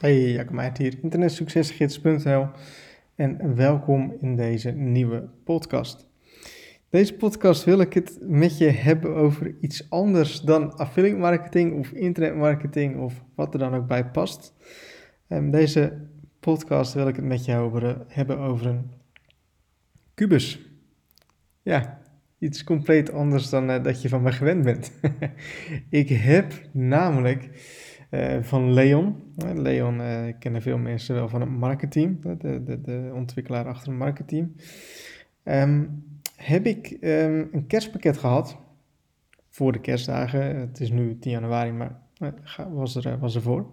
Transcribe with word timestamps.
Hey, 0.00 0.32
Jacob 0.32 0.54
Meijert 0.54 0.78
hier, 0.78 0.98
internetsuccesgids.nl 1.02 2.48
en 3.14 3.54
welkom 3.54 4.16
in 4.20 4.36
deze 4.36 4.70
nieuwe 4.70 5.28
podcast. 5.44 6.06
Deze 6.90 7.14
podcast 7.14 7.64
wil 7.64 7.80
ik 7.80 7.92
het 7.92 8.18
met 8.20 8.58
je 8.58 8.68
hebben 8.68 9.14
over 9.14 9.54
iets 9.60 9.90
anders 9.90 10.40
dan 10.40 10.74
affiliate 10.74 11.16
marketing 11.16 11.78
of 11.78 11.90
internetmarketing 11.90 13.00
of 13.00 13.24
wat 13.34 13.52
er 13.52 13.58
dan 13.58 13.74
ook 13.74 13.86
bij 13.86 14.06
past. 14.06 14.54
En 15.26 15.50
deze 15.50 16.08
podcast 16.40 16.94
wil 16.94 17.08
ik 17.08 17.16
het 17.16 17.24
met 17.24 17.44
je 17.44 17.56
over, 17.56 18.04
hebben 18.08 18.38
over 18.38 18.66
een 18.66 18.90
kubus. 20.14 20.70
Ja, 21.62 22.00
iets 22.38 22.64
compleet 22.64 23.12
anders 23.12 23.48
dan 23.48 23.70
uh, 23.70 23.82
dat 23.82 24.02
je 24.02 24.08
van 24.08 24.22
me 24.22 24.32
gewend 24.32 24.64
bent. 24.64 24.92
ik 25.90 26.08
heb 26.08 26.52
namelijk 26.72 27.50
uh, 28.10 28.42
van 28.42 28.72
Leon. 28.72 29.16
Leon 29.54 30.00
uh, 30.00 30.32
kennen 30.38 30.62
veel 30.62 30.78
mensen 30.78 31.14
wel 31.14 31.28
van 31.28 31.40
het 31.40 31.50
marketing, 31.50 32.22
de, 32.22 32.62
de, 32.62 32.80
de 32.80 33.10
ontwikkelaar 33.14 33.66
achter 33.66 33.88
het 33.88 33.98
marketing. 33.98 34.52
Um, 35.44 36.04
heb 36.36 36.66
ik 36.66 36.96
um, 37.00 37.48
een 37.52 37.66
kerstpakket 37.66 38.16
gehad 38.18 38.58
voor 39.48 39.72
de 39.72 39.80
kerstdagen. 39.80 40.56
Het 40.56 40.80
is 40.80 40.90
nu 40.90 41.18
10 41.18 41.32
januari, 41.32 41.72
maar 41.72 42.00
was 42.70 42.96
er, 42.96 43.18
was 43.18 43.34
er 43.34 43.42
voor. 43.42 43.66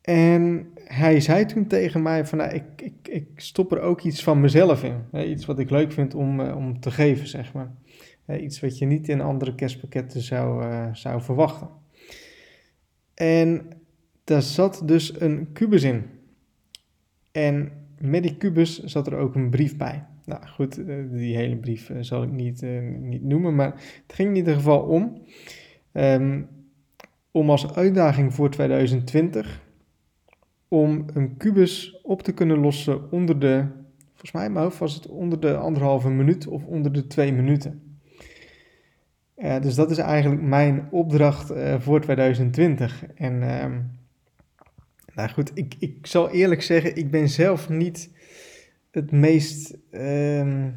En 0.00 0.70
hij 0.74 1.20
zei 1.20 1.44
toen 1.44 1.66
tegen 1.66 2.02
mij 2.02 2.26
van, 2.26 2.38
nou, 2.38 2.54
ik, 2.54 2.64
ik, 2.76 3.08
ik 3.08 3.28
stop 3.36 3.72
er 3.72 3.80
ook 3.80 4.02
iets 4.02 4.22
van 4.22 4.40
mezelf 4.40 4.84
in. 4.84 5.28
Iets 5.30 5.46
wat 5.46 5.58
ik 5.58 5.70
leuk 5.70 5.92
vind 5.92 6.14
om, 6.14 6.40
om 6.40 6.80
te 6.80 6.90
geven, 6.90 7.26
zeg 7.26 7.52
maar. 7.52 7.70
Iets 8.40 8.60
wat 8.60 8.78
je 8.78 8.86
niet 8.86 9.08
in 9.08 9.20
andere 9.20 9.54
kerstpakketten 9.54 10.20
zou, 10.20 10.64
zou 10.92 11.22
verwachten. 11.22 11.68
En 13.16 13.62
daar 14.24 14.42
zat 14.42 14.82
dus 14.84 15.20
een 15.20 15.52
kubus 15.52 15.82
in. 15.82 16.04
En 17.32 17.72
met 18.00 18.22
die 18.22 18.36
kubus 18.36 18.84
zat 18.84 19.06
er 19.06 19.16
ook 19.16 19.34
een 19.34 19.50
brief 19.50 19.76
bij. 19.76 20.04
Nou 20.24 20.46
goed, 20.46 20.78
uh, 20.78 20.96
die 21.10 21.36
hele 21.36 21.56
brief 21.56 21.90
zal 22.00 22.22
ik 22.22 22.30
niet, 22.30 22.62
niet 23.00 23.22
noemen, 23.22 23.54
maar 23.54 23.72
het 24.06 24.12
ging 24.14 24.28
in 24.28 24.36
ieder 24.36 24.54
geval 24.54 24.80
om. 24.80 25.22
Um, 25.92 26.48
om 27.36 27.50
als 27.50 27.74
uitdaging 27.74 28.34
voor 28.34 28.50
2020 28.50 29.62
om 30.68 31.04
een 31.14 31.36
kubus 31.36 32.00
op 32.02 32.22
te 32.22 32.32
kunnen 32.32 32.58
lossen 32.58 33.10
onder 33.10 33.38
de, 33.38 33.64
volgens 34.08 34.32
mij 34.32 34.44
in 34.44 34.52
mijn 34.52 34.64
hoofd 34.64 34.78
was 34.78 34.94
het 34.94 35.06
onder 35.06 35.40
de 35.40 35.56
anderhalve 35.56 36.10
minuut 36.10 36.46
of 36.46 36.64
onder 36.64 36.92
de 36.92 37.06
twee 37.06 37.32
minuten. 37.32 37.85
Uh, 39.36 39.60
dus 39.60 39.74
dat 39.74 39.90
is 39.90 39.98
eigenlijk 39.98 40.42
mijn 40.42 40.88
opdracht 40.90 41.50
uh, 41.50 41.80
voor 41.80 42.00
2020. 42.00 43.04
En 43.14 43.34
uh, 43.42 43.64
nou 45.14 45.28
goed, 45.28 45.50
ik, 45.54 45.74
ik 45.78 46.06
zal 46.06 46.30
eerlijk 46.30 46.62
zeggen, 46.62 46.96
ik 46.96 47.10
ben 47.10 47.28
zelf 47.28 47.68
niet 47.68 48.10
het 48.90 49.10
meest 49.10 49.76
ehm, 49.90 50.70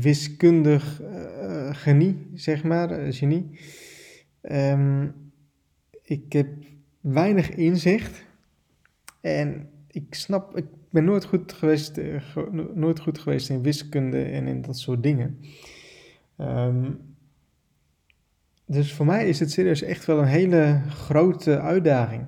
wiskundig 0.00 1.02
uh, 1.02 1.74
genie, 1.74 2.30
zeg 2.34 2.64
maar, 2.64 3.12
genie. 3.12 3.58
Um, 4.42 5.14
ik 6.02 6.32
heb 6.32 6.48
weinig 7.00 7.50
inzicht. 7.50 8.24
En 9.20 9.68
ik 9.90 10.14
snap, 10.14 10.56
ik 10.56 10.66
ben 10.90 11.04
nooit 11.04 11.24
goed 11.24 11.52
geweest, 11.52 12.00
nooit 12.74 13.00
goed 13.00 13.18
geweest 13.18 13.50
in 13.50 13.62
wiskunde 13.62 14.22
en 14.24 14.46
in 14.46 14.62
dat 14.62 14.78
soort 14.78 15.02
dingen. 15.02 15.38
Um, 16.38 16.98
dus 18.66 18.92
voor 18.92 19.06
mij 19.06 19.28
is 19.28 19.40
het 19.40 19.50
serieus 19.50 19.82
echt 19.82 20.04
wel 20.04 20.18
een 20.18 20.24
hele 20.24 20.82
grote 20.88 21.60
uitdaging. 21.60 22.26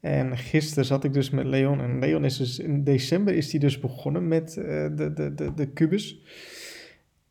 En 0.00 0.36
gisteren 0.38 0.84
zat 0.84 1.04
ik 1.04 1.12
dus 1.12 1.30
met 1.30 1.46
Leon. 1.46 1.80
En 1.80 1.98
Leon 1.98 2.24
is 2.24 2.36
dus 2.36 2.58
in 2.58 2.84
december 2.84 3.34
is 3.34 3.50
hij 3.50 3.60
dus 3.60 3.80
begonnen 3.80 4.28
met 4.28 4.56
uh, 4.58 4.64
de, 4.64 5.12
de, 5.14 5.34
de, 5.34 5.54
de 5.54 5.66
kubus. 5.66 6.22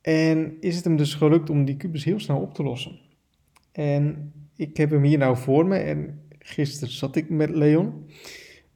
En 0.02 0.58
is 0.60 0.76
het 0.76 0.84
hem 0.84 0.98
dus 0.98 1.14
gelukt 1.14 1.50
om 1.50 1.66
die 1.66 1.78
kubus 1.78 2.04
heel 2.04 2.20
snel 2.20 2.40
op 2.40 2.54
te 2.54 2.64
lossen. 2.64 3.00
En 3.72 4.32
ik 4.56 4.78
heb 4.78 4.90
hem 4.90 5.04
hier 5.04 5.18
nou 5.18 5.38
voor 5.38 5.66
me. 5.66 5.78
En 5.78 6.22
gisteren 6.40 6.94
zat 6.94 7.16
ik 7.16 7.30
met 7.30 7.50
Leon. 7.50 8.06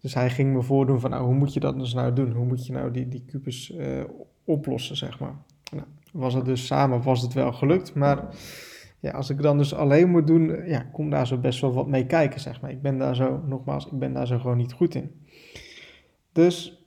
Dus 0.02 0.14
hij 0.14 0.29
ging 0.29 0.53
me 0.53 0.62
voordoen 0.62 1.00
van, 1.00 1.09
nou, 1.09 1.25
hoe 1.25 1.35
moet 1.35 1.53
je 1.53 1.59
dat 1.59 1.79
dus 1.79 1.94
nou 1.94 2.14
doen? 2.14 2.31
Hoe 2.31 2.46
moet 2.46 2.66
je 2.66 2.74
nou 2.74 2.91
die, 2.91 3.08
die 3.08 3.24
kubus 3.25 3.72
uh, 3.72 4.03
oplossen, 4.44 4.97
zeg 4.97 5.19
maar. 5.19 5.35
Nou, 5.72 5.85
was 6.12 6.34
het 6.34 6.46
dus 6.46 6.66
samen, 6.66 7.02
was 7.02 7.22
het 7.22 7.34
wel 7.34 7.53
gelukt, 7.53 7.94
maar 7.94 8.35
ja, 9.00 9.12
als 9.12 9.30
ik 9.30 9.41
dan 9.41 9.58
dus 9.58 9.74
alleen 9.74 10.09
moet 10.09 10.28
doen, 10.28 10.66
ja, 10.66 10.80
kom 10.91 11.09
daar 11.09 11.28
zo 11.28 11.38
best 11.38 11.62
wel 11.62 11.74
wat 11.74 11.88
mee 11.88 12.06
kijken, 12.06 12.40
zeg 12.40 12.62
maar. 12.62 12.72
Ik 12.72 12.81
ben 12.81 12.97
daar 12.97 13.16
zo, 13.16 13.41
nogmaals, 13.46 13.85
ik 13.85 14.00
ben 14.00 14.13
daar 14.13 14.28
zo 14.28 14.40
gewoon 14.40 14.58
niet 14.58 14.74
goed 14.74 14.96
in. 14.96 15.25
Dus, 16.31 16.85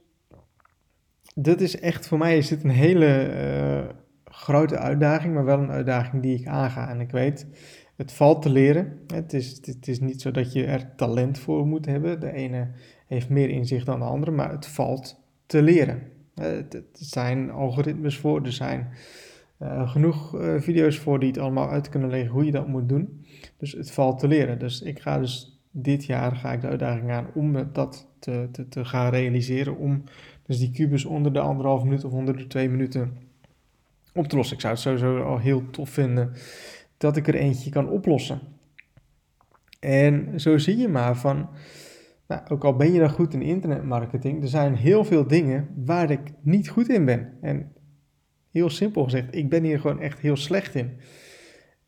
dit 1.34 1.60
is 1.60 1.80
echt, 1.80 2.08
voor 2.08 2.18
mij 2.18 2.38
is 2.38 2.48
dit 2.48 2.64
een 2.64 2.70
hele 2.70 3.32
uh, 3.34 3.94
grote 4.24 4.78
uitdaging, 4.78 5.34
maar 5.34 5.44
wel 5.44 5.58
een 5.58 5.70
uitdaging 5.70 6.22
die 6.22 6.38
ik 6.38 6.46
aanga. 6.46 6.88
En 6.88 7.00
ik 7.00 7.10
weet, 7.10 7.46
het 7.96 8.12
valt 8.12 8.42
te 8.42 8.50
leren. 8.50 8.98
Het 9.06 9.32
is, 9.32 9.60
het 9.64 9.88
is 9.88 10.00
niet 10.00 10.20
zo 10.20 10.30
dat 10.30 10.52
je 10.52 10.64
er 10.64 10.94
talent 10.96 11.38
voor 11.38 11.66
moet 11.66 11.86
hebben. 11.86 12.20
De 12.20 12.32
ene 12.32 12.70
heeft 13.06 13.28
meer 13.28 13.48
inzicht 13.48 13.86
dan 13.86 13.98
de 13.98 14.04
andere, 14.04 14.30
maar 14.30 14.50
het 14.50 14.66
valt 14.66 15.20
te 15.46 15.62
leren. 15.62 16.02
Er 16.34 16.66
zijn 16.92 17.50
algoritmes 17.50 18.18
voor, 18.18 18.42
er 18.44 18.52
zijn 18.52 18.88
uh, 19.62 19.90
genoeg 19.90 20.34
uh, 20.34 20.60
video's 20.60 20.98
voor 20.98 21.18
die 21.18 21.28
het 21.28 21.38
allemaal 21.38 21.68
uit 21.68 21.88
kunnen 21.88 22.10
leggen 22.10 22.30
hoe 22.30 22.44
je 22.44 22.50
dat 22.50 22.68
moet 22.68 22.88
doen. 22.88 23.24
Dus 23.56 23.72
het 23.72 23.90
valt 23.90 24.18
te 24.18 24.28
leren. 24.28 24.58
Dus 24.58 24.82
ik 24.82 25.00
ga 25.00 25.18
dus 25.18 25.60
dit 25.70 26.04
jaar 26.04 26.36
ga 26.36 26.52
ik 26.52 26.60
de 26.60 26.68
uitdaging 26.68 27.10
aan 27.10 27.26
om 27.34 27.72
dat 27.72 28.08
te, 28.18 28.48
te, 28.52 28.68
te 28.68 28.84
gaan 28.84 29.10
realiseren. 29.10 29.76
Om 29.76 30.04
dus 30.46 30.58
die 30.58 30.70
kubus 30.70 31.04
onder 31.04 31.32
de 31.32 31.40
anderhalf 31.40 31.82
minuut 31.82 32.04
of 32.04 32.12
onder 32.12 32.36
de 32.36 32.46
twee 32.46 32.68
minuten 32.68 33.16
op 34.14 34.26
te 34.26 34.36
lossen. 34.36 34.54
Ik 34.54 34.60
zou 34.60 34.72
het 34.72 34.82
sowieso 34.82 35.22
al 35.22 35.38
heel 35.38 35.70
tof 35.70 35.90
vinden 35.90 36.32
dat 36.96 37.16
ik 37.16 37.28
er 37.28 37.34
eentje 37.34 37.70
kan 37.70 37.88
oplossen. 37.88 38.40
En 39.80 40.40
zo 40.40 40.58
zie 40.58 40.76
je 40.76 40.88
maar 40.88 41.16
van, 41.16 41.48
nou, 42.26 42.42
ook 42.48 42.64
al 42.64 42.76
ben 42.76 42.92
je 42.92 42.98
dan 42.98 43.10
goed 43.10 43.34
in 43.34 43.42
internetmarketing, 43.42 44.42
er 44.42 44.48
zijn 44.48 44.74
heel 44.74 45.04
veel 45.04 45.26
dingen 45.26 45.68
waar 45.84 46.10
ik 46.10 46.32
niet 46.40 46.68
goed 46.68 46.88
in 46.88 47.04
ben. 47.04 47.32
En 47.40 47.72
heel 48.50 48.70
simpel 48.70 49.04
gezegd, 49.04 49.34
ik 49.34 49.48
ben 49.48 49.64
hier 49.64 49.80
gewoon 49.80 50.00
echt 50.00 50.18
heel 50.18 50.36
slecht 50.36 50.74
in. 50.74 50.90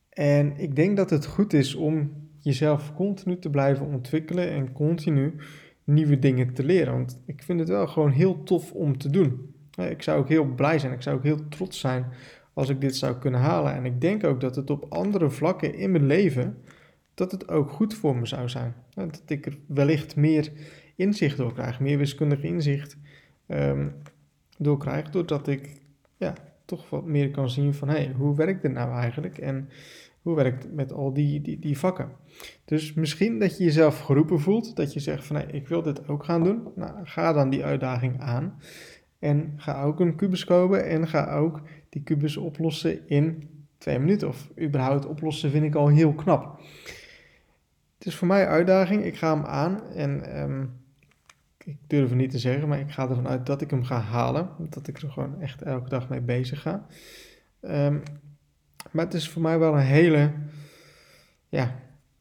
En 0.09 0.57
ik 0.57 0.77
denk 0.77 0.97
dat 0.97 1.11
het 1.11 1.27
goed 1.27 1.53
is 1.53 1.75
om 1.75 2.13
jezelf 2.39 2.95
continu 2.95 3.39
te 3.39 3.51
blijven 3.51 3.87
ontwikkelen 3.87 4.51
en 4.51 4.73
continu 4.73 5.35
nieuwe 5.85 6.19
dingen 6.19 6.55
te 6.55 6.65
leren. 6.65 6.93
Want 6.93 7.23
ik 7.27 7.43
vind 7.43 7.59
het 7.59 7.69
wel 7.69 7.87
gewoon 7.87 8.11
heel 8.11 8.43
tof 8.43 8.73
om 8.73 8.99
te 8.99 9.11
doen. 9.11 9.55
Ik 9.77 10.03
zou 10.03 10.19
ook 10.19 10.29
heel 10.29 10.45
blij 10.45 10.79
zijn, 10.79 10.93
ik 10.93 11.03
zou 11.03 11.17
ook 11.17 11.23
heel 11.23 11.49
trots 11.49 11.81
zijn 11.81 12.07
als 12.53 12.69
ik 12.69 12.81
dit 12.81 12.97
zou 12.97 13.19
kunnen 13.19 13.41
halen. 13.41 13.75
En 13.75 13.85
ik 13.85 14.01
denk 14.01 14.25
ook 14.25 14.41
dat 14.41 14.57
het 14.57 14.71
op 14.71 14.87
andere 14.89 15.31
vlakken 15.31 15.75
in 15.75 15.91
mijn 15.91 16.07
leven, 16.07 16.59
dat 17.15 17.33
het 17.33 17.49
ook 17.49 17.71
goed 17.71 17.95
voor 17.95 18.17
me 18.17 18.27
zou 18.27 18.49
zijn. 18.49 18.75
Dat 18.95 19.23
ik 19.27 19.47
er 19.47 19.59
wellicht 19.67 20.17
meer 20.17 20.53
inzicht 20.97 21.37
door 21.37 21.53
krijg, 21.53 21.81
meer 21.81 21.99
wiskundig 21.99 22.43
inzicht 22.43 22.97
um, 23.49 23.95
door 24.59 24.79
krijg, 24.79 25.11
doordat 25.11 25.49
ik 25.49 25.81
ja, 26.17 26.35
toch 26.77 26.91
wat 26.91 27.05
meer 27.05 27.31
kan 27.31 27.51
zien 27.51 27.75
van, 27.75 27.89
hey, 27.89 28.13
hoe 28.17 28.37
werkt 28.37 28.63
dit 28.63 28.73
nou 28.73 28.93
eigenlijk? 28.93 29.39
En 29.39 29.69
hoe 30.23 30.35
werkt 30.35 30.63
het 30.63 30.73
met 30.73 30.93
al 30.93 31.13
die, 31.13 31.41
die, 31.41 31.59
die 31.59 31.79
vakken? 31.79 32.09
Dus 32.65 32.95
misschien 32.95 33.39
dat 33.39 33.59
je 33.59 33.65
jezelf 33.65 34.01
geroepen 34.01 34.41
voelt, 34.41 34.77
dat 34.77 34.93
je 34.93 35.01
zegt 35.01 35.25
van, 35.25 35.37
hey, 35.37 35.47
ik 35.51 35.69
wil 35.69 35.83
dit 35.83 36.09
ook 36.09 36.25
gaan 36.25 36.45
doen. 36.45 36.69
Nou, 36.75 36.93
ga 37.05 37.33
dan 37.33 37.51
die 37.51 37.65
uitdaging 37.65 38.21
aan. 38.21 38.59
En 39.19 39.53
ga 39.57 39.83
ook 39.83 40.01
een 40.01 40.17
kubus 40.17 40.45
kopen 40.45 40.87
en 40.87 41.09
ga 41.09 41.35
ook 41.35 41.61
die 41.89 42.03
kubus 42.03 42.37
oplossen 42.37 43.09
in 43.09 43.49
twee 43.79 43.99
minuten. 43.99 44.29
Of 44.29 44.51
überhaupt 44.61 45.07
oplossen 45.07 45.51
vind 45.51 45.65
ik 45.65 45.75
al 45.75 45.89
heel 45.89 46.15
knap. 46.15 46.61
Het 47.99 48.07
is 48.07 48.15
voor 48.15 48.29
mij 48.29 48.43
een 48.43 48.49
uitdaging. 48.49 49.05
Ik 49.05 49.17
ga 49.17 49.35
hem 49.35 49.45
aan 49.45 49.83
en 49.95 50.43
um, 50.43 50.82
ik 51.65 51.79
durf 51.87 52.09
het 52.09 52.19
niet 52.19 52.31
te 52.31 52.39
zeggen, 52.39 52.69
maar 52.69 52.81
ik 52.81 52.91
ga 52.91 53.09
ervan 53.09 53.29
uit 53.29 53.47
dat 53.47 53.61
ik 53.61 53.71
hem 53.71 53.85
ga 53.85 53.99
halen. 53.99 54.49
Dat 54.59 54.89
ik 54.89 55.03
er 55.03 55.11
gewoon 55.11 55.41
echt 55.41 55.63
elke 55.63 55.89
dag 55.89 56.09
mee 56.09 56.21
bezig 56.21 56.63
ga. 56.63 56.87
Um, 57.61 58.03
maar 58.91 59.05
het 59.05 59.15
is 59.15 59.29
voor 59.29 59.43
mij 59.43 59.59
wel 59.59 59.75
een 59.75 59.81
hele 59.81 60.33
ja, 61.49 61.75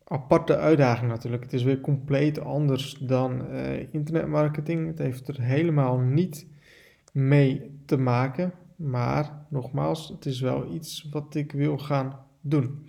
aparte 0.04 0.58
uitdaging 0.58 1.12
natuurlijk. 1.12 1.44
Het 1.44 1.54
is 1.54 1.64
weer 1.64 1.82
compleet 1.82 2.40
anders 2.40 2.94
dan 2.94 3.52
uh, 3.52 3.94
internetmarketing. 3.94 4.88
Het 4.88 4.98
heeft 4.98 5.28
er 5.28 5.42
helemaal 5.42 5.98
niet 5.98 6.48
mee 7.12 7.80
te 7.86 7.98
maken. 7.98 8.54
Maar 8.76 9.46
nogmaals, 9.50 10.08
het 10.08 10.26
is 10.26 10.40
wel 10.40 10.74
iets 10.74 11.08
wat 11.12 11.36
ik 11.36 11.52
wil 11.52 11.78
gaan 11.78 12.20
doen. 12.42 12.88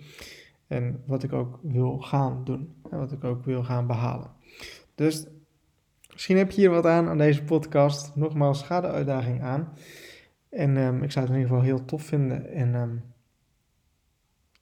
En 0.67 1.01
wat 1.05 1.23
ik 1.23 1.33
ook 1.33 1.59
wil 1.61 1.97
gaan 1.97 2.43
doen. 2.43 2.73
En 2.89 2.97
wat 2.97 3.11
ik 3.11 3.23
ook 3.23 3.45
wil 3.45 3.63
gaan 3.63 3.87
behalen. 3.87 4.31
Dus 4.95 5.27
misschien 6.13 6.37
heb 6.37 6.51
je 6.51 6.61
hier 6.61 6.69
wat 6.69 6.85
aan 6.85 7.09
aan 7.09 7.17
deze 7.17 7.43
podcast. 7.43 8.15
Nogmaals, 8.15 8.63
ga 8.63 8.81
uitdaging 8.81 9.41
aan. 9.41 9.73
En 10.49 10.77
um, 10.77 11.03
ik 11.03 11.11
zou 11.11 11.25
het 11.25 11.33
in 11.33 11.41
ieder 11.41 11.55
geval 11.55 11.69
heel 11.69 11.85
tof 11.85 12.03
vinden. 12.03 12.51
En 12.51 12.75
um, 12.75 13.03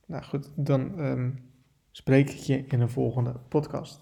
nou 0.06 0.24
goed, 0.24 0.52
dan 0.56 1.00
um, 1.00 1.50
spreek 1.92 2.30
ik 2.30 2.36
je 2.36 2.66
in 2.68 2.82
een 2.82 2.90
volgende 2.90 3.34
podcast. 3.48 4.00